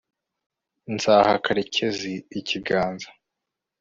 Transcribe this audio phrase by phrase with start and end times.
[0.93, 3.09] nzaha karekezi ikiganza